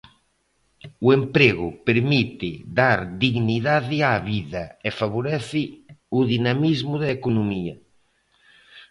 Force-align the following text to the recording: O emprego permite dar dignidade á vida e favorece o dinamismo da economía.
O 1.05 1.07
emprego 1.19 1.67
permite 1.87 2.51
dar 2.79 2.99
dignidade 3.25 3.95
á 4.09 4.13
vida 4.31 4.63
e 4.87 4.89
favorece 4.99 5.61
o 6.17 6.19
dinamismo 6.31 6.93
da 7.03 7.09
economía. 7.19 7.75